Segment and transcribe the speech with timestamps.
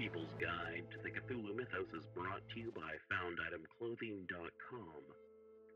[0.00, 5.02] People's Guide to the Cthulhu Mythos is brought to you by FoundItemClothing.com.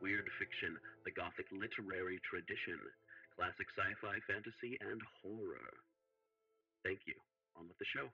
[0.00, 2.80] weird fiction, the Gothic literary tradition,
[3.36, 5.72] classic sci-fi, fantasy, and horror.
[6.84, 7.16] Thank you.
[7.56, 8.08] On with the show.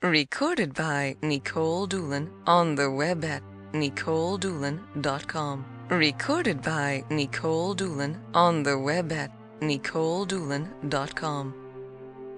[0.00, 3.40] Recorded by Nicole Doolin on the web at
[3.72, 5.64] NicoleDoolin.com.
[5.90, 11.54] Recorded by Nicole Doolin on the web at NicoleDoolin.com.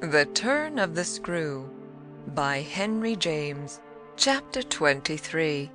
[0.01, 1.71] The Turn of the Screw
[2.35, 3.81] by Henry James.
[4.17, 5.71] Chapter 23.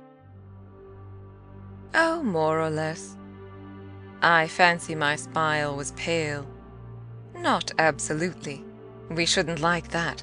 [1.94, 3.16] Oh, more or less.
[4.22, 6.46] I fancy my smile was pale.
[7.34, 8.64] Not absolutely.
[9.10, 10.22] We shouldn't like that,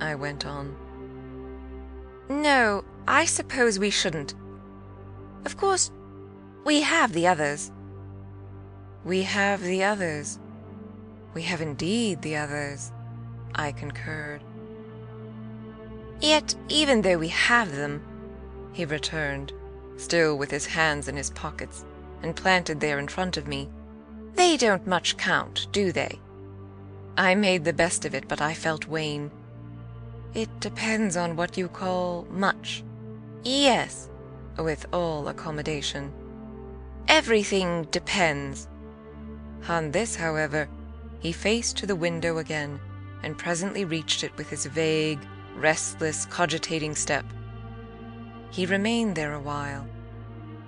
[0.00, 0.74] I went on.
[2.28, 4.34] No, I suppose we shouldn't.
[5.44, 5.90] Of course,
[6.64, 7.70] we have the others.
[9.04, 10.38] We have the others.
[11.34, 12.92] We have indeed the others,
[13.54, 14.42] I concurred.
[16.20, 18.02] Yet, even though we have them,
[18.72, 19.52] he returned,
[19.96, 21.84] still with his hands in his pockets
[22.22, 23.68] and planted there in front of me,
[24.34, 26.18] they don't much count, do they?
[27.16, 29.30] I made the best of it, but I felt wan.
[30.34, 32.82] It depends on what you call much.
[33.44, 34.10] Yes,
[34.58, 36.12] with all accommodation.
[37.06, 38.66] Everything depends.
[39.68, 40.68] On this, however,
[41.20, 42.80] he faced to the window again
[43.22, 45.20] and presently reached it with his vague,
[45.54, 47.24] restless, cogitating step.
[48.50, 49.86] He remained there a while,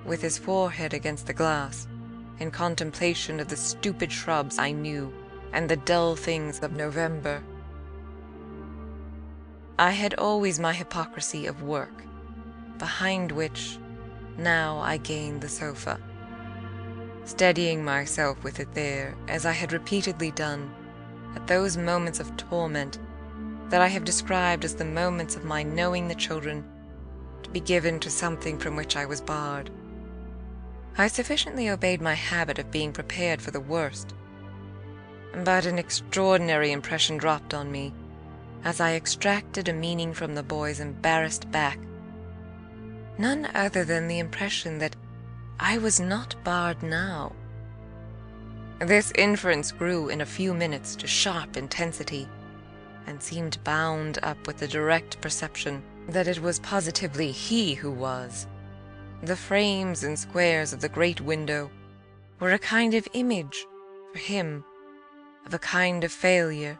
[0.04, 1.88] with his forehead against the glass,
[2.38, 5.12] in contemplation of the stupid shrubs I knew
[5.52, 7.42] and the dull things of November.
[9.78, 12.02] I had always my hypocrisy of work,
[12.78, 13.78] behind which
[14.38, 16.00] now I gained the sofa,
[17.24, 20.74] steadying myself with it there, as I had repeatedly done,
[21.34, 22.98] at those moments of torment
[23.68, 26.64] that I have described as the moments of my knowing the children
[27.42, 29.70] to be given to something from which I was barred.
[30.96, 34.14] I sufficiently obeyed my habit of being prepared for the worst,
[35.44, 37.92] but an extraordinary impression dropped on me
[38.64, 41.78] as I extracted a meaning from the boy's embarrassed back.
[43.18, 44.96] None other than the impression that
[45.58, 47.32] I was not barred now.
[48.80, 52.28] This inference grew in a few minutes to sharp intensity,
[53.06, 58.46] and seemed bound up with the direct perception that it was positively he who was.
[59.22, 61.70] The frames and squares of the great window
[62.38, 63.64] were a kind of image
[64.12, 64.62] for him,
[65.46, 66.78] of a kind of failure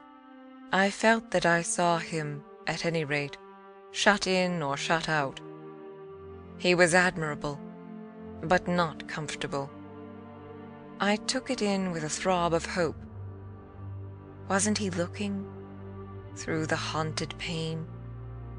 [0.72, 3.36] I felt that I saw him, at any rate,
[3.92, 5.40] shut in or shut out.
[6.58, 7.60] He was admirable,
[8.42, 9.70] but not comfortable.
[11.00, 12.96] I took it in with a throb of hope.
[14.48, 15.46] Wasn't he looking,
[16.34, 17.86] through the haunted pane,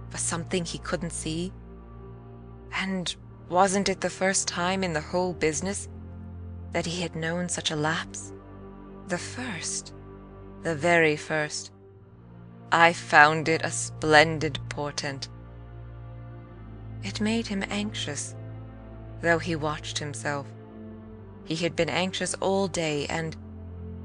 [0.10, 1.52] for something he couldn't see?
[2.74, 3.14] And
[3.50, 5.90] wasn't it the first time in the whole business
[6.72, 8.32] that he had known such a lapse?
[9.08, 9.94] The first,
[10.64, 11.72] the very first.
[12.72, 15.30] I found it a splendid portent.
[17.04, 18.36] It made him anxious,
[19.22, 20.46] though he watched himself.
[21.46, 23.36] He had been anxious all day, and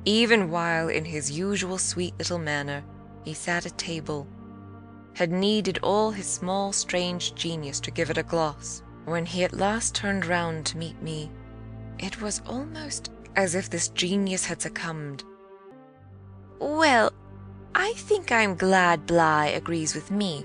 [0.04, 2.84] even while in his usual sweet little manner
[3.24, 4.28] he sat at table,
[5.14, 8.82] had needed all his small strange genius to give it a gloss.
[9.04, 11.30] When he at last turned round to meet me,
[11.98, 15.24] it was almost as if this genius had succumbed.
[16.60, 17.12] Well,
[17.74, 20.44] I think I'm glad Bly agrees with me.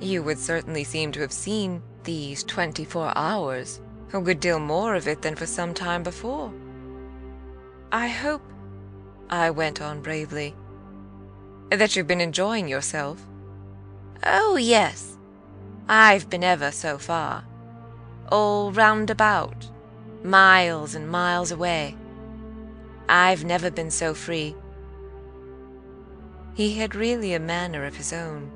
[0.00, 3.80] You would certainly seem to have seen these twenty four hours,
[4.12, 6.52] a good deal more of it than for some time before.
[7.92, 8.42] I hope,
[9.28, 10.54] I went on bravely,
[11.70, 13.24] that you've been enjoying yourself.
[14.24, 15.16] Oh, yes,
[15.88, 17.44] I've been ever so far.
[18.30, 19.68] All round about,
[20.22, 21.96] miles and miles away.
[23.08, 24.54] I've never been so free.
[26.54, 28.50] He had really a manner of his own,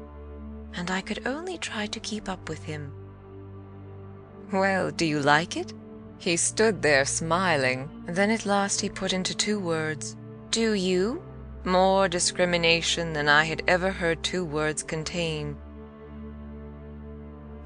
[0.74, 2.92] and I could only try to keep up with him.
[4.52, 5.72] Well, do you like it?
[6.18, 10.16] He stood there smiling, then at last he put into two words,
[10.50, 11.22] Do you?
[11.64, 15.56] More discrimination than I had ever heard two words contain.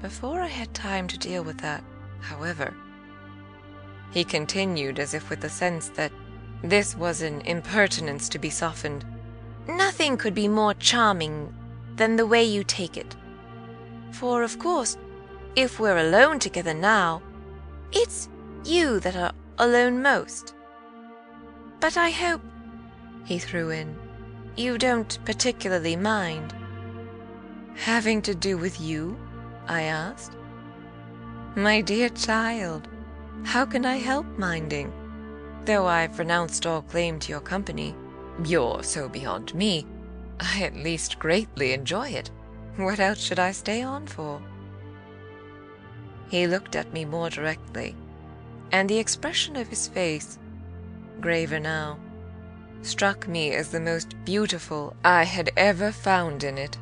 [0.01, 1.83] Before I had time to deal with that,
[2.21, 2.73] however,
[4.11, 6.11] he continued as if with the sense that
[6.63, 9.05] this was an impertinence to be softened.
[9.69, 11.53] Nothing could be more charming
[11.95, 13.15] than the way you take it.
[14.11, 14.97] For, of course,
[15.55, 17.21] if we're alone together now,
[17.91, 18.29] it's
[18.65, 20.55] you that are alone most.
[21.79, 22.41] But I hope,
[23.25, 23.95] he threw in,
[24.55, 26.53] you don't particularly mind.
[27.75, 29.17] Having to do with you?
[29.67, 30.35] I asked.
[31.55, 32.87] My dear child,
[33.43, 34.91] how can I help minding?
[35.65, 37.95] Though I've renounced all claim to your company,
[38.45, 39.85] you're so beyond me,
[40.39, 42.31] I at least greatly enjoy it.
[42.77, 44.41] What else should I stay on for?
[46.29, 47.95] He looked at me more directly,
[48.71, 50.37] and the expression of his face,
[51.19, 51.99] graver now,
[52.81, 56.77] struck me as the most beautiful I had ever found in it.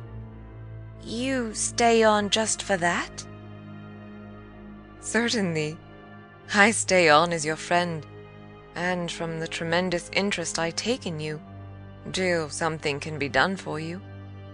[1.02, 3.26] You stay on just for that?
[5.00, 5.78] Certainly.
[6.54, 8.06] I stay on as your friend,
[8.74, 11.40] and from the tremendous interest I take in you,
[12.12, 14.00] till something can be done for you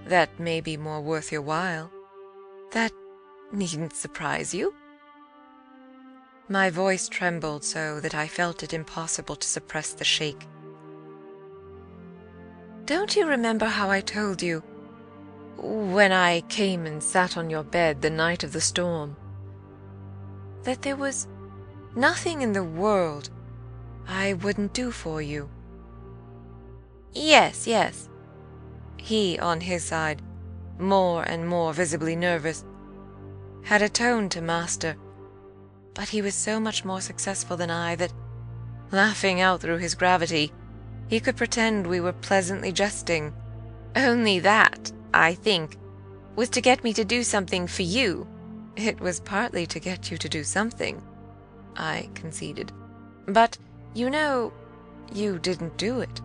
[0.06, 1.90] that may be more worth your while.
[2.72, 2.92] That
[3.52, 4.74] needn't surprise you.
[6.48, 10.46] My voice trembled so that I felt it impossible to suppress the shake.
[12.84, 14.62] Don't you remember how I told you
[15.56, 19.16] when I came and sat on your bed the night of the storm,
[20.64, 21.26] that there was
[21.96, 23.30] nothing in the world
[24.06, 25.48] I wouldn't do for you.
[27.14, 28.08] Yes, yes.
[28.96, 30.20] He, on his side,
[30.78, 32.64] more and more visibly nervous,
[33.62, 34.96] had a tone to master,
[35.94, 38.12] but he was so much more successful than I that,
[38.90, 40.52] laughing out through his gravity,
[41.08, 43.32] he could pretend we were pleasantly jesting.
[43.94, 45.78] Only that I think,
[46.34, 48.26] was to get me to do something for you.
[48.74, 51.00] It was partly to get you to do something,
[51.76, 52.72] I conceded.
[53.26, 53.56] But,
[53.94, 54.52] you know,
[55.14, 56.20] you didn't do it.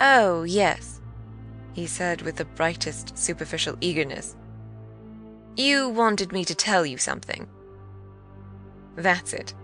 [0.00, 1.00] Oh, yes,
[1.72, 4.36] he said with the brightest superficial eagerness.
[5.56, 7.46] You wanted me to tell you something.
[8.96, 9.54] That's it.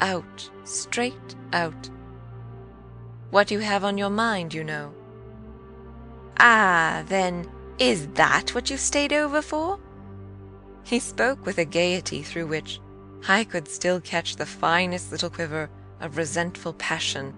[0.00, 1.90] Out, straight out.
[3.30, 4.92] What you have on your mind, you know.
[6.38, 7.48] Ah, then,
[7.78, 9.78] is that what you stayed over for?
[10.84, 12.80] He spoke with a gaiety through which
[13.28, 15.70] I could still catch the finest little quiver
[16.00, 17.34] of resentful passion.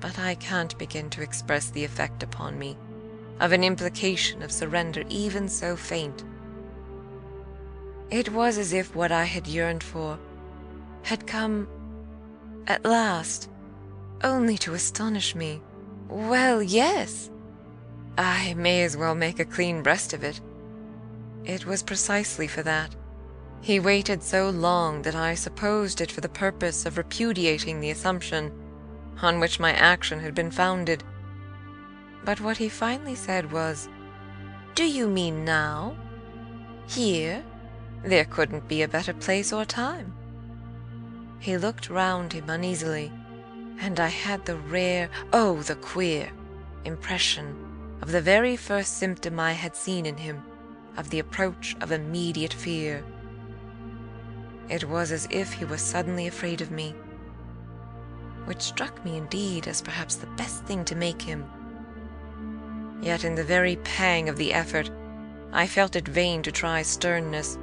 [0.00, 2.76] But I can't begin to express the effect upon me
[3.40, 6.24] of an implication of surrender even so faint.
[8.10, 10.18] It was as if what I had yearned for
[11.02, 11.68] had come
[12.66, 13.50] at last,
[14.22, 15.62] only to astonish me.
[16.08, 17.30] Well, yes,
[18.16, 20.40] I may as well make a clean breast of it.
[21.44, 22.94] It was precisely for that.
[23.60, 28.52] He waited so long that I supposed it for the purpose of repudiating the assumption
[29.22, 31.02] on which my action had been founded.
[32.24, 33.88] But what he finally said was,
[34.74, 35.96] Do you mean now?
[36.86, 37.44] Here?
[38.04, 40.14] There couldn't be a better place or time.
[41.40, 43.12] He looked round him uneasily,
[43.80, 46.30] and I had the rare, oh, the queer,
[46.84, 47.56] impression
[48.02, 50.42] of the very first symptom I had seen in him
[50.96, 53.04] of the approach of immediate fear.
[54.68, 56.94] It was as if he was suddenly afraid of me,
[58.48, 61.44] which struck me indeed as perhaps the best thing to make him.
[63.02, 64.90] Yet in the very pang of the effort,
[65.52, 67.58] I felt it vain to try sternness,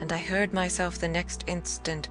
[0.00, 2.08] and I heard myself the next instant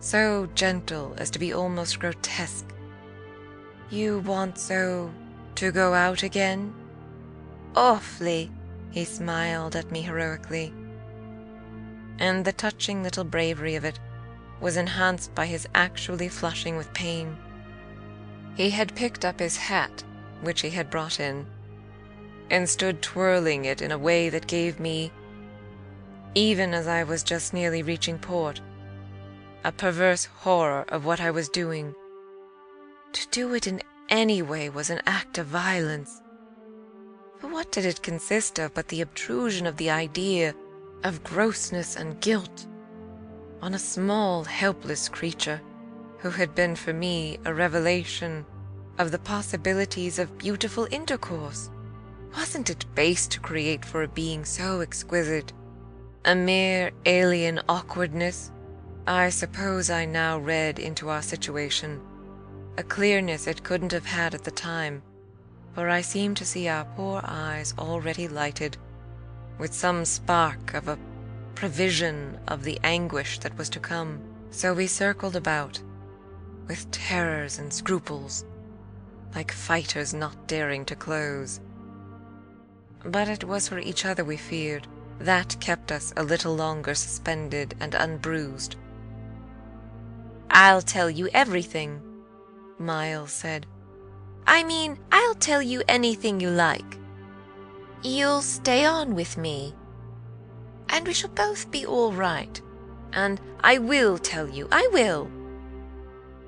[0.00, 2.66] so gentle as to be almost grotesque.
[3.88, 5.10] You want so
[5.56, 6.74] to go out again?
[7.74, 8.50] Awfully,
[8.90, 10.74] he smiled at me heroically.
[12.18, 13.98] And the touching little bravery of it
[14.60, 17.36] was enhanced by his actually flushing with pain.
[18.54, 20.04] He had picked up his hat,
[20.42, 21.46] which he had brought in,
[22.50, 25.12] and stood twirling it in a way that gave me
[26.34, 28.60] even as I was just nearly reaching port,
[29.64, 31.94] a perverse horror of what I was doing.
[33.12, 36.22] To do it in any way was an act of violence.
[37.40, 40.54] But what did it consist of but the obtrusion of the idea
[41.02, 42.66] of grossness and guilt
[43.62, 45.60] on a small, helpless creature
[46.18, 48.44] who had been for me a revelation
[48.98, 51.70] of the possibilities of beautiful intercourse?
[52.36, 55.52] Wasn't it base to create for a being so exquisite
[56.24, 58.50] a mere alien awkwardness?
[59.06, 62.00] I suppose I now read into our situation
[62.78, 65.02] a clearness it couldn't have had at the time,
[65.74, 68.76] for I seemed to see our poor eyes already lighted
[69.58, 70.98] with some spark of a
[71.54, 74.20] prevision of the anguish that was to come.
[74.50, 75.80] So we circled about,
[76.66, 78.44] with terrors and scruples,
[79.34, 81.60] like fighters not daring to close.
[83.04, 84.86] But it was for each other we feared.
[85.20, 88.76] That kept us a little longer suspended and unbruised.
[90.50, 92.00] I'll tell you everything,
[92.78, 93.66] Miles said.
[94.46, 96.98] I mean, I'll tell you anything you like.
[98.02, 99.74] You'll stay on with me,
[100.90, 102.60] and we shall both be all right.
[103.12, 105.30] And I will tell you, I will.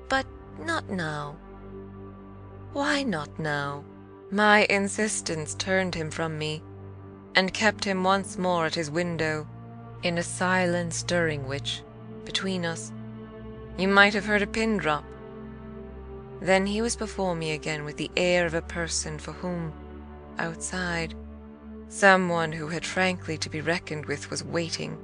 [0.09, 0.25] But
[0.59, 1.37] not now.
[2.73, 3.83] Why not now?
[4.31, 6.63] My insistence turned him from me,
[7.35, 9.47] and kept him once more at his window,
[10.03, 11.81] in a silence during which,
[12.25, 12.91] between us,
[13.77, 15.05] you might have heard a pin drop.
[16.41, 19.71] Then he was before me again with the air of a person for whom,
[20.37, 21.15] outside,
[21.93, 24.97] someone who had frankly to be reckoned with was waiting.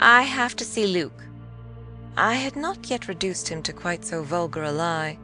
[0.00, 1.22] I have to see Luke.
[2.16, 5.16] I had not yet reduced him to quite so vulgar a lie,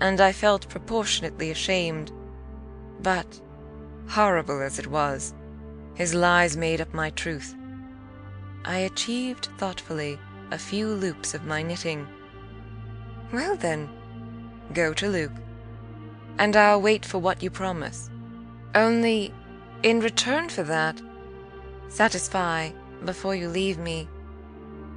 [0.00, 2.10] and I felt proportionately ashamed.
[3.02, 3.40] But,
[4.08, 5.34] horrible as it was,
[5.94, 7.54] his lies made up my truth.
[8.64, 10.18] I achieved thoughtfully
[10.50, 12.08] a few loops of my knitting.
[13.30, 13.90] Well then,
[14.72, 15.36] go to Luke,
[16.38, 18.08] and I'll wait for what you promise.
[18.74, 19.34] Only,
[19.82, 21.00] in return for that,
[21.88, 22.70] satisfy,
[23.04, 24.08] before you leave me,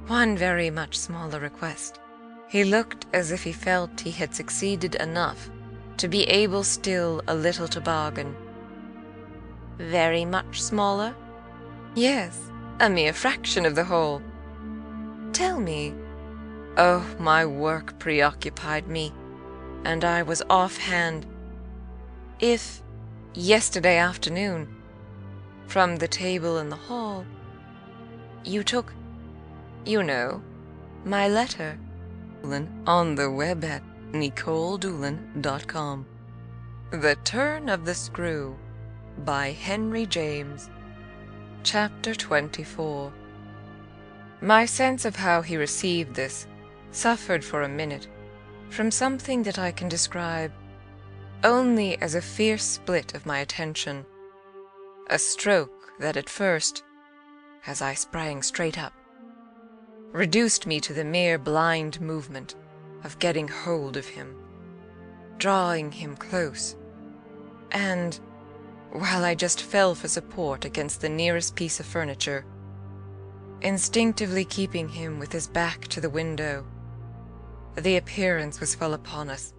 [0.06, 2.00] one very much smaller request.
[2.48, 5.50] He looked as if he felt he had succeeded enough
[5.96, 8.36] to be able still a little to bargain.
[9.78, 11.14] Very much smaller?
[11.94, 12.38] Yes,
[12.78, 14.22] a mere fraction of the whole.
[15.32, 15.94] Tell me.
[16.76, 19.12] Oh, my work preoccupied me,
[19.84, 21.26] and I was offhand.
[22.38, 22.82] If,
[23.34, 24.75] yesterday afternoon,
[25.66, 27.24] from the table in the hall,
[28.44, 28.92] you took,
[29.84, 30.42] you know,
[31.04, 31.78] my letter
[32.86, 33.82] on the web at
[34.12, 36.06] NicoleDoolin.com.
[36.90, 38.56] The Turn of the Screw
[39.24, 40.70] by Henry James.
[41.64, 43.12] Chapter 24.
[44.40, 46.46] My sense of how he received this
[46.92, 48.06] suffered for a minute
[48.70, 50.52] from something that I can describe
[51.42, 54.06] only as a fierce split of my attention,
[55.08, 56.82] a stroke that at first,
[57.66, 58.92] as I sprang straight up,
[60.12, 62.54] reduced me to the mere blind movement
[63.04, 64.36] of getting hold of him,
[65.38, 66.76] drawing him close,
[67.70, 68.18] and,
[68.92, 72.44] while I just fell for support against the nearest piece of furniture,
[73.62, 76.66] instinctively keeping him with his back to the window,
[77.76, 79.52] the appearance was full upon us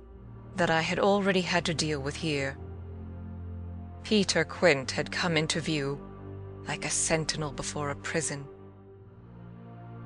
[0.55, 2.57] that I had already had to deal with here.
[4.07, 5.99] Peter Quint had come into view
[6.65, 8.47] like a sentinel before a prison.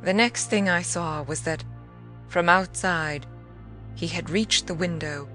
[0.02, 1.64] The next thing I saw was that,
[2.28, 3.28] from outside,
[3.94, 5.30] he had reached the window,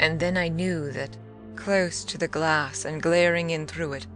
[0.00, 1.16] and then I knew that,
[1.54, 4.08] close to the glass and glaring in through it,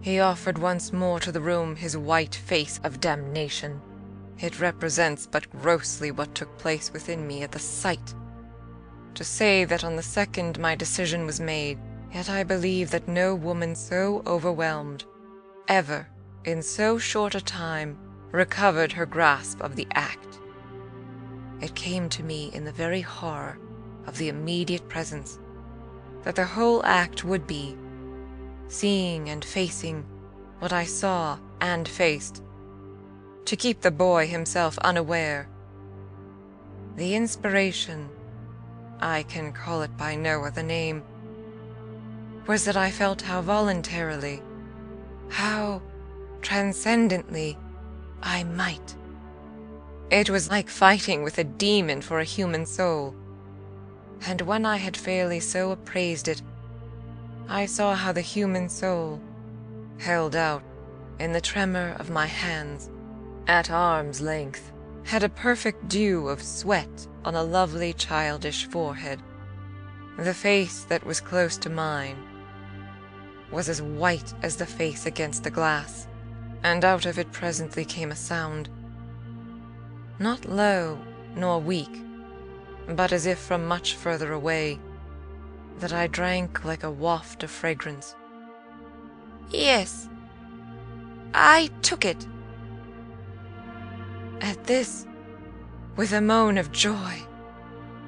[0.00, 3.80] he offered once more to the room his white face of damnation.
[4.38, 8.14] It represents but grossly what took place within me at the sight.
[9.14, 11.80] To say that on the second my decision was made,
[12.12, 15.04] yet I believe that no woman so overwhelmed,
[15.68, 16.06] ever,
[16.44, 17.96] in so short a time,
[18.30, 20.38] recovered her grasp of the act.
[21.60, 23.58] It came to me in the very horror
[24.06, 25.38] of the immediate presence
[26.24, 27.76] that the whole act would be
[28.68, 30.04] seeing and facing
[30.58, 32.42] what I saw and faced,
[33.44, 35.48] to keep the boy himself unaware.
[36.96, 38.08] The inspiration,
[39.00, 41.02] I can call it by no other name,
[42.46, 44.42] was that I felt how voluntarily,
[45.28, 45.80] how
[46.40, 47.56] transcendently
[48.22, 48.96] I might.
[50.10, 53.14] It was like fighting with a demon for a human soul.
[54.26, 56.42] And when I had fairly so appraised it,
[57.48, 59.20] I saw how the human soul
[59.98, 60.62] held out
[61.18, 62.90] in the tremor of my hands,
[63.46, 64.72] at arm's length,
[65.04, 69.20] had a perfect dew of sweat on a lovely childish forehead.
[70.18, 72.16] The face that was close to mine
[73.52, 76.08] was as white as the face against the glass,
[76.64, 78.68] and out of it presently came a sound,
[80.18, 80.98] not low
[81.36, 82.02] nor weak,
[82.88, 84.80] but as if from much further away,
[85.78, 88.14] that I drank like a waft of fragrance.
[89.50, 90.08] Yes,
[91.34, 92.26] I took it.
[94.40, 95.06] At this,
[95.96, 97.22] with a moan of joy,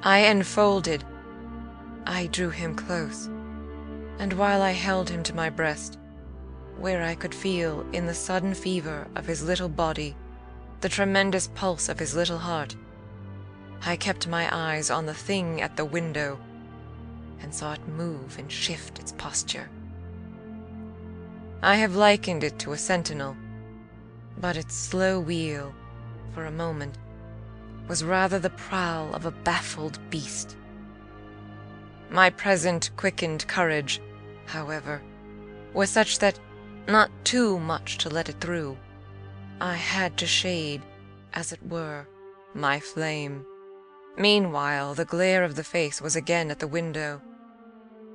[0.02, 1.04] I enfolded.
[2.06, 3.30] I drew him close,
[4.18, 5.98] and while I held him to my breast,
[6.78, 10.16] where I could feel in the sudden fever of his little body
[10.80, 12.76] the tremendous pulse of his little heart,
[13.86, 16.38] I kept my eyes on the thing at the window
[17.40, 19.68] and saw it move and shift its posture.
[21.62, 23.36] I have likened it to a sentinel,
[24.38, 25.74] but its slow wheel,
[26.32, 26.98] for a moment,
[27.88, 30.56] was rather the prowl of a baffled beast.
[32.10, 34.00] My present quickened courage,
[34.46, 35.02] however,
[35.72, 36.38] was such that,
[36.86, 38.76] not too much to let it through,
[39.60, 40.82] I had to shade,
[41.32, 42.06] as it were,
[42.54, 43.44] my flame.
[44.16, 47.20] Meanwhile, the glare of the face was again at the window.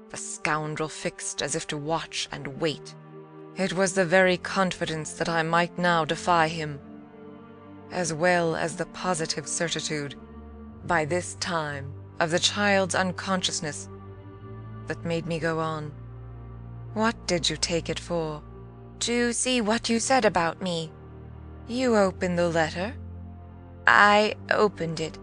[0.10, 2.96] The scoundrel fixed as if to watch and wait.
[3.58, 6.80] It was the very confidence that I might now defy him,
[7.92, 10.16] as well as the positive certitude,
[10.86, 13.90] by this time, of the child's unconsciousness,
[14.88, 15.92] that made me go on.
[16.94, 18.42] What did you take it for?
[19.02, 20.92] To see what you said about me.
[21.68, 22.96] You opened the letter?
[23.86, 25.18] I opened it.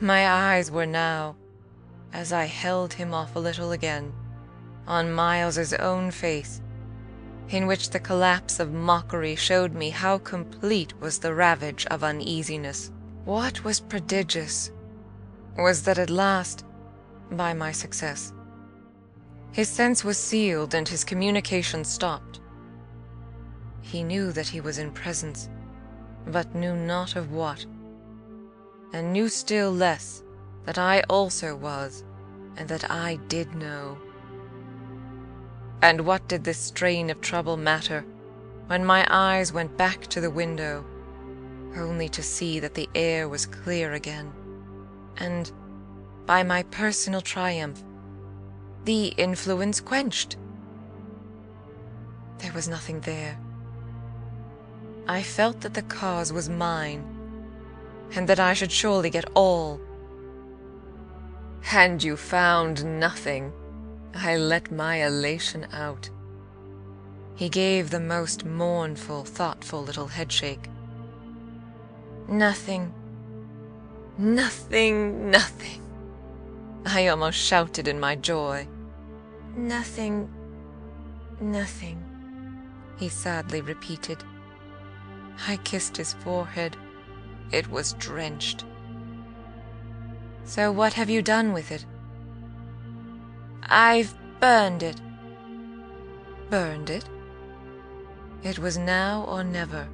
[0.00, 1.36] My eyes were now,
[2.12, 4.12] as I held him off a little again,
[4.86, 6.60] on Miles's own face,
[7.48, 12.92] in which the collapse of mockery showed me how complete was the ravage of uneasiness.
[13.24, 14.70] What was prodigious
[15.56, 16.66] was that at last,
[17.30, 18.32] by my success,
[19.56, 22.40] his sense was sealed and his communication stopped.
[23.80, 25.48] He knew that he was in presence,
[26.26, 27.64] but knew not of what
[28.92, 30.22] and knew still less
[30.66, 32.04] that I also was,
[32.58, 33.96] and that I did know.
[35.80, 38.04] And what did this strain of trouble matter
[38.66, 40.84] when my eyes went back to the window,
[41.76, 44.32] only to see that the air was clear again,
[45.16, 45.50] and,
[46.26, 47.82] by my personal triumph,
[48.86, 50.36] the influence quenched?
[52.38, 53.36] There was nothing there.
[55.08, 57.04] I felt that the cause was mine
[58.14, 59.80] and that I should surely get all.
[61.72, 63.52] And you found nothing.
[64.14, 66.08] I let my elation out.
[67.34, 70.70] He gave the most mournful, thoughtful little headshake.
[72.28, 72.94] Nothing.
[74.16, 75.82] Nothing, nothing.
[76.84, 78.68] I almost shouted in my joy.
[79.56, 80.28] Nothing,
[81.40, 82.04] nothing,
[82.98, 84.22] he sadly repeated.
[85.48, 86.76] I kissed his forehead.
[87.52, 88.66] It was drenched.
[90.44, 91.86] So what have you done with it?
[93.62, 95.00] I've burned it.
[96.50, 97.08] Burned it?
[98.42, 99.88] It was now or never.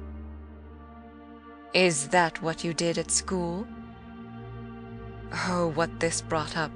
[1.73, 3.65] Is that what you did at school?
[5.47, 6.71] Oh, what this brought up.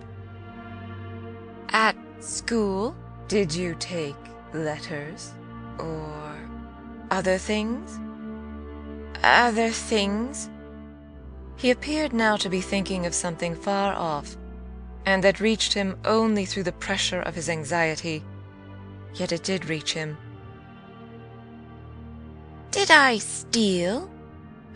[1.70, 2.96] At school?
[3.28, 4.16] Did you take
[4.54, 5.34] letters
[5.80, 6.36] or
[7.12, 8.00] other things?
[9.24, 10.50] Other things?
[11.58, 14.38] He appeared now to be thinking of something far off,
[15.06, 18.24] and that reached him only through the pressure of his anxiety.
[19.16, 20.18] Yet it did reach him.
[22.72, 24.10] Did I steal?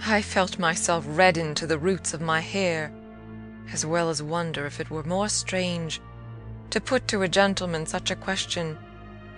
[0.08, 2.92] I felt myself redden to the roots of my hair,
[3.72, 6.02] as well as wonder if it were more strange
[6.72, 8.78] to put to a gentleman such a question,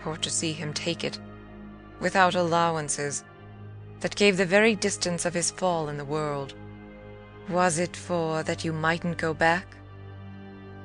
[0.06, 1.20] or to see him take it,
[2.00, 3.24] without allowances,
[4.00, 6.54] that gave the very distance of his fall in the world.
[7.50, 9.76] Was it for that you mightn't go back?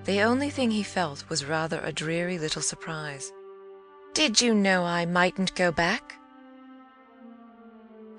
[0.04, 3.32] The only thing he felt was rather a dreary little surprise.
[4.14, 6.14] Did you know I mightn't go back?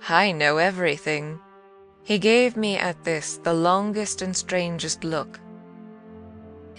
[0.07, 1.39] I know everything.
[2.03, 5.39] He gave me at this the longest and strangest look.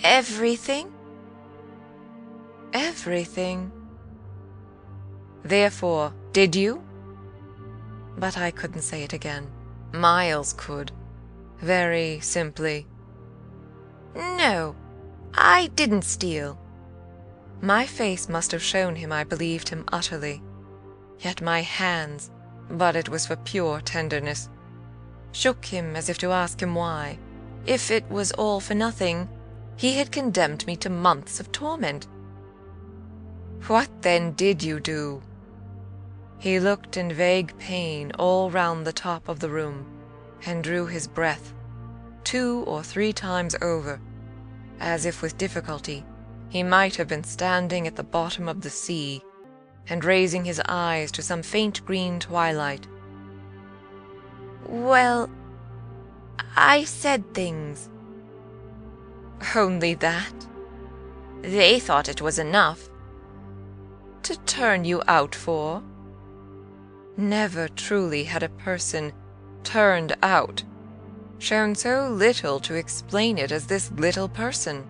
[0.03, 0.93] Everything?
[2.73, 3.73] Everything.
[5.43, 6.83] Therefore, did you?
[8.17, 9.51] But I couldn't say it again.
[9.93, 10.93] Miles could
[11.61, 12.87] very simply.
[14.15, 14.75] No,
[15.35, 16.59] I didn't steal.
[17.61, 20.43] My face must have shown him I believed him utterly.
[21.19, 22.31] Yet my hands,
[22.71, 24.49] but it was for pure tenderness,
[25.33, 27.19] shook him as if to ask him why.
[27.67, 29.29] If it was all for nothing,
[29.77, 32.07] he had condemned me to months of torment.
[33.67, 35.23] What then did you do?
[36.39, 39.87] He looked in vague pain all round the top of the room,
[40.47, 41.53] and drew his breath
[42.25, 44.01] two or three times over,
[44.79, 46.05] as if with difficulty
[46.49, 49.23] he might have been standing at the bottom of the sea,
[49.89, 52.87] and raising his eyes to some faint green twilight.
[54.67, 55.31] Well,
[56.57, 57.89] I said things.
[59.55, 60.47] Only that?
[61.43, 62.90] They thought it was enough.
[64.23, 65.83] To turn you out for?
[67.17, 69.13] Never truly had a person
[69.65, 70.63] turned out
[71.41, 74.87] shown so little to explain it as this little person.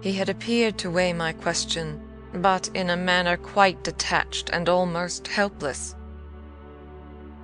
[0.00, 2.00] He had appeared to weigh my question,
[2.34, 5.96] but in a manner quite detached and almost helpless.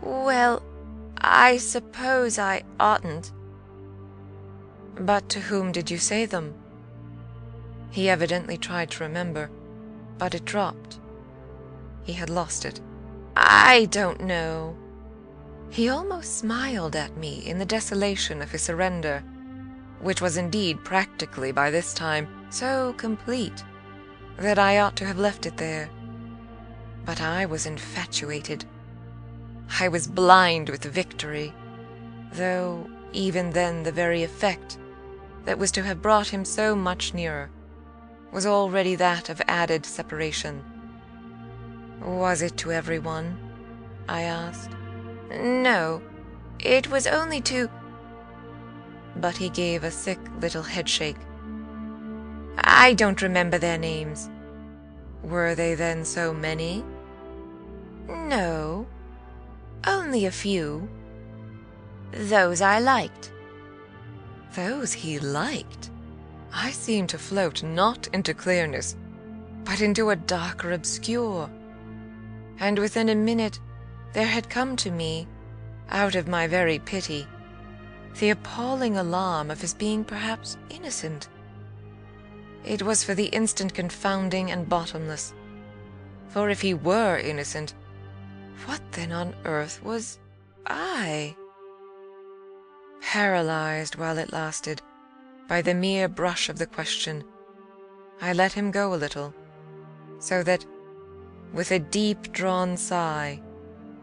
[0.03, 0.63] Well,
[1.19, 3.33] I suppose I oughtn't.
[4.95, 6.55] But to whom did you say them?
[7.91, 9.51] He evidently tried to remember,
[10.19, 10.99] but it dropped.
[12.05, 12.81] He had lost it.
[13.37, 14.77] I don't know.
[15.71, 19.25] He almost smiled at me in the desolation of his surrender,
[20.01, 23.65] which was indeed practically by this time so complete
[24.37, 25.91] that I ought to have left it there.
[27.05, 28.65] But I was infatuated.
[29.81, 31.53] I was blind with victory,
[32.33, 34.79] though even then the very effect
[35.45, 37.51] that was to have brought him so much nearer
[38.33, 40.65] was already that of added separation.
[42.03, 43.39] Was it to everyone?
[44.09, 44.71] I asked.
[45.31, 46.03] No,
[46.59, 47.69] it was only to.
[49.17, 51.17] But he gave a sick little headshake.
[52.59, 54.31] I don't remember their names.
[55.23, 56.85] Were they then so many?
[58.09, 58.87] No,
[59.87, 60.89] only a few.
[62.13, 63.33] Those I liked.
[64.55, 65.91] Those he liked?
[66.53, 68.97] I seemed to float not into clearness,
[69.65, 71.51] but into a darker obscure.
[72.59, 73.61] And within a minute
[74.13, 75.27] there had come to me,
[75.91, 77.27] out of my very pity,
[78.21, 81.29] the appalling alarm of his being perhaps innocent.
[82.65, 85.35] It was for the instant confounding and bottomless.
[86.29, 87.75] For if he were innocent,
[88.67, 90.19] what then on earth was
[90.67, 91.37] I?
[93.03, 94.81] Paralyzed while it lasted
[95.49, 97.23] by the mere brush of the question,
[98.21, 99.35] I let him go a little,
[100.19, 100.65] so that,
[101.55, 103.41] with a deep drawn sigh,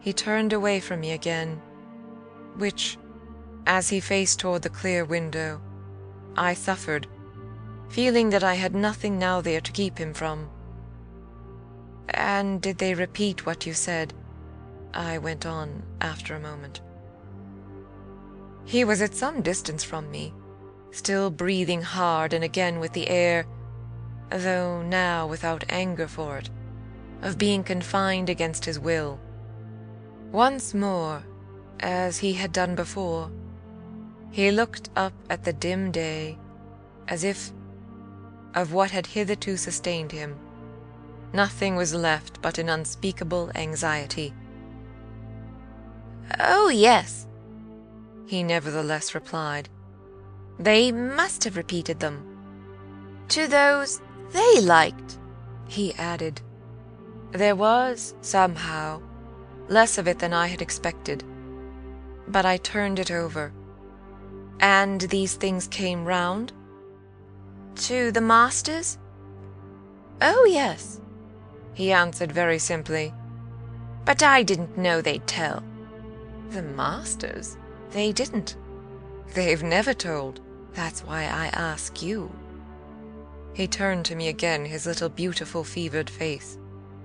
[0.00, 1.60] he turned away from me again,
[2.56, 2.98] which,
[3.66, 5.60] as he faced toward the clear window,
[6.36, 7.06] I suffered,
[7.90, 10.48] feeling that I had nothing now there to keep him from.
[12.08, 14.14] And did they repeat what you said?
[14.94, 16.80] I went on after a moment.
[18.64, 20.32] He was at some distance from me,
[20.90, 23.46] still breathing hard and again with the air,
[24.30, 26.48] though now without anger for it,
[27.22, 29.18] of being confined against his will.
[30.30, 31.22] Once more,
[31.80, 33.30] as he had done before,
[34.30, 36.38] he looked up at the dim day
[37.08, 37.52] as if
[38.54, 40.38] of what had hitherto sustained him
[41.32, 44.34] nothing was left but an unspeakable anxiety.
[46.38, 47.26] Oh, yes,
[48.26, 49.68] he nevertheless replied.
[50.58, 52.26] They must have repeated them.
[53.28, 54.00] To those
[54.32, 55.18] they liked,
[55.68, 56.40] he added.
[57.32, 59.00] There was, somehow,
[59.68, 61.24] less of it than I had expected.
[62.28, 63.52] But I turned it over.
[64.60, 66.52] And these things came round?
[67.76, 68.98] To the masters?
[70.20, 71.00] Oh, yes,
[71.74, 73.14] he answered very simply.
[74.04, 75.62] But I didn't know they'd tell.
[76.50, 77.56] The masters?
[77.90, 78.56] They didn't.
[79.34, 80.40] They've never told.
[80.74, 82.30] That's why I ask you.
[83.54, 86.58] He turned to me again, his little beautiful fevered face.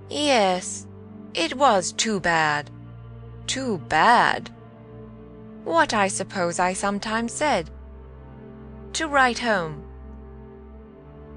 [0.08, 0.86] Yes,
[1.34, 2.70] it was too bad.
[3.46, 4.50] Too bad?
[5.64, 7.70] What I suppose I sometimes said.
[8.94, 9.84] To write home.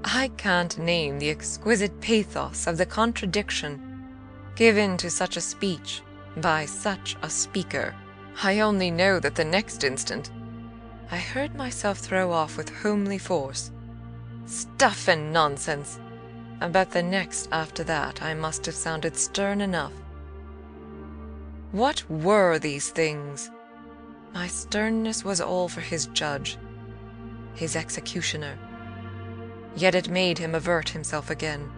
[0.04, 3.88] I can't name the exquisite pathos of the contradiction
[4.56, 6.02] given to such a speech
[6.38, 7.94] by such a speaker.
[8.42, 10.30] I only know that the next instant
[11.10, 13.70] I heard myself throw off with homely force.
[14.46, 16.00] Stuff and nonsense!
[16.70, 19.92] But the next after that I must have sounded stern enough.
[21.72, 23.50] What were these things?
[24.32, 26.58] My sternness was all for his judge,
[27.54, 28.58] his executioner.
[29.74, 31.70] Yet it made him avert himself again,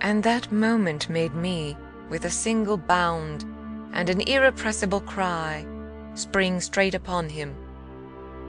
[0.00, 1.76] and that moment made me,
[2.08, 3.44] with a single bound
[3.92, 5.66] and an irrepressible cry,
[6.14, 7.54] spring straight upon him.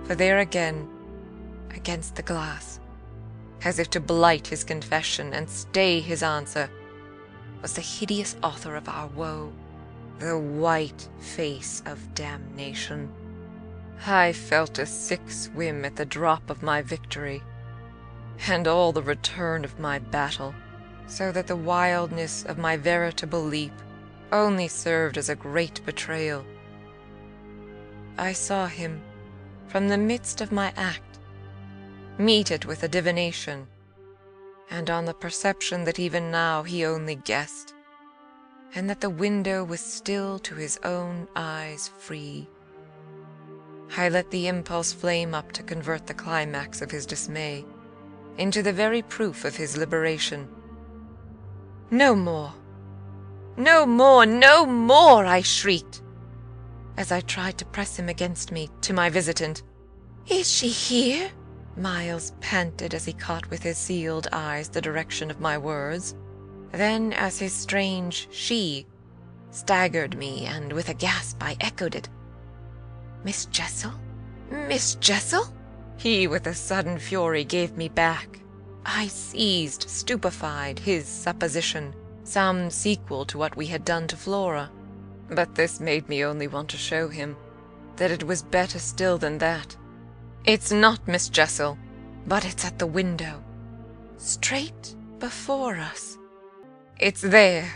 [0.05, 0.87] For there again,
[1.75, 2.78] against the glass,
[3.63, 6.69] as if to blight his confession and stay his answer,
[7.61, 9.51] was the hideous author of our woe,
[10.19, 13.11] the white face of damnation.
[14.05, 17.43] I felt a sick swim at the drop of my victory,
[18.47, 20.55] and all the return of my battle,
[21.07, 23.73] so that the wildness of my veritable leap
[24.31, 26.45] only served as a great betrayal.
[28.17, 29.01] I saw him,
[29.67, 31.08] from the midst of my act,
[32.19, 33.65] meet it with a divination,
[34.69, 37.73] and on the perception that even now he only guessed,
[38.75, 42.45] and that the window was still to his own eyes free.
[43.95, 47.65] I let the impulse flame up to convert the climax of his dismay
[48.37, 50.47] into the very proof of his liberation.
[51.89, 52.53] No more!
[53.55, 54.25] No more!
[54.25, 55.25] No more!
[55.25, 56.01] I shrieked,
[56.97, 59.63] as I tried to press him against me to my visitant.
[60.27, 61.31] Is she here?
[61.79, 66.13] Miles panted as he caught with his sealed eyes the direction of my words.
[66.73, 68.85] Then, as his strange she
[69.51, 72.09] staggered me, and with a gasp I echoed it.
[73.23, 73.93] Miss Jessel?
[74.51, 75.53] Miss Jessel?
[75.97, 78.39] He, with a sudden fury, gave me back.
[78.85, 84.69] I seized, stupefied, his supposition, some sequel to what we had done to Flora.
[85.29, 87.37] But this made me only want to show him
[87.95, 89.75] that it was better still than that.
[90.45, 91.77] It's not Miss Jessel,
[92.25, 93.43] but it's at the window,
[94.17, 96.17] straight before us.
[96.97, 97.71] It's there,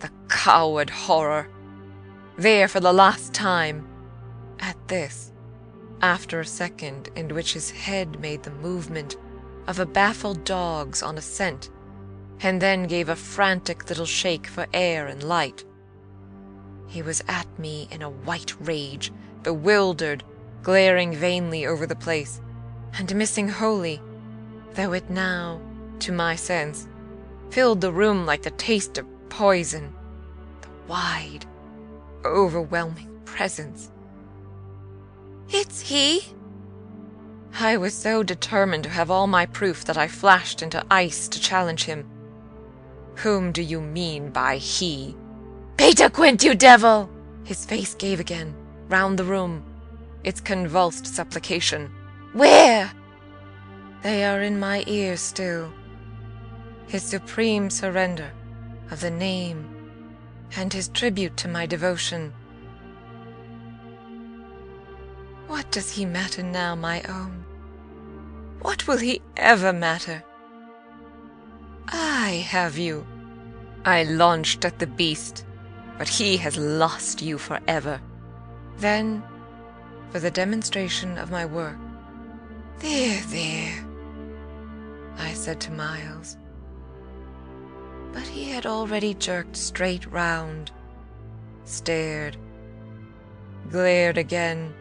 [0.00, 1.48] the coward horror,
[2.36, 3.88] there for the last time.
[4.60, 5.32] At this,
[6.02, 9.16] after a second in which his head made the movement
[9.66, 11.70] of a baffled dog's on a scent,
[12.40, 15.64] and then gave a frantic little shake for air and light.
[16.86, 19.10] He was at me in a white rage,
[19.42, 20.22] bewildered,
[20.62, 22.40] glaring vainly over the place,
[22.98, 24.00] and missing wholly,
[24.74, 25.60] though it now,
[25.98, 26.88] to my sense,
[27.50, 29.92] filled the room like the taste of poison,
[30.60, 31.44] the wide,
[32.24, 33.90] overwhelming presence.
[35.48, 36.22] It's he?
[37.58, 41.40] I was so determined to have all my proof that I flashed into ice to
[41.40, 42.06] challenge him.
[43.16, 45.14] Whom do you mean by he?
[45.76, 47.10] Peter Quint, you devil!
[47.44, 48.54] His face gave again,
[48.88, 49.64] round the room,
[50.24, 51.90] its convulsed supplication.
[52.32, 52.90] Where?
[54.02, 55.72] They are in my ears still.
[56.86, 58.32] His supreme surrender
[58.90, 59.68] of the name
[60.56, 62.32] and his tribute to my devotion.
[65.46, 67.44] What does he matter now, my own?
[68.60, 70.22] What will he ever matter?
[71.88, 73.06] I have you.
[73.84, 75.44] I launched at the beast,
[75.98, 78.00] but he has lost you forever.
[78.78, 79.22] Then,
[80.12, 81.78] for the demonstration of my work,
[82.80, 83.86] there, there,
[85.16, 86.36] I said to Miles.
[88.12, 90.70] But he had already jerked straight round,
[91.64, 92.36] stared,
[93.70, 94.74] glared again,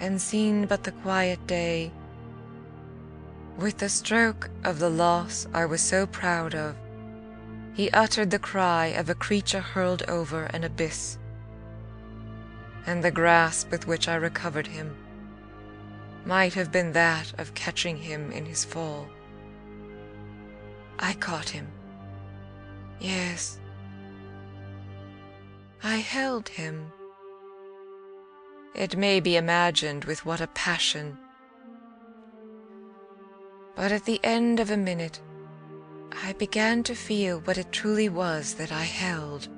[0.00, 1.92] and seen but the quiet day.
[3.58, 6.74] With the stroke of the loss I was so proud of,
[7.74, 11.18] he uttered the cry of a creature hurled over an abyss,
[12.86, 14.96] and the grasp with which I recovered him
[16.24, 19.08] might have been that of catching him in his fall.
[20.98, 21.68] I caught him.
[22.98, 23.60] Yes.
[25.82, 26.90] I held him.
[28.74, 31.16] It may be imagined with what a passion.
[33.76, 35.20] But at the end of a minute,
[36.24, 39.48] I began to feel what it truly was that I held.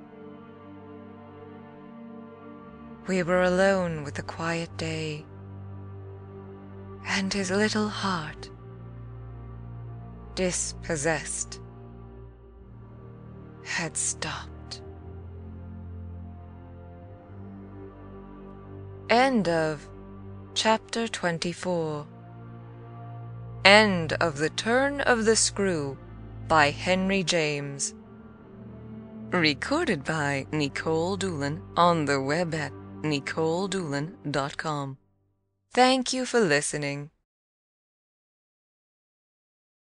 [3.08, 5.24] We were alone with the quiet day,
[7.06, 8.50] and his little heart,
[10.34, 11.58] dispossessed,
[13.64, 14.82] had stopped.
[19.08, 19.88] End of
[20.52, 22.06] chapter 24.
[23.64, 25.96] End of The Turn of the Screw
[26.46, 27.94] by Henry James.
[29.30, 34.98] Recorded by Nicole Doolin on the web at NicoleDoolin.com.
[35.72, 37.10] Thank you for listening.